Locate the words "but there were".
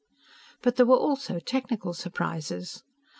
0.63-0.97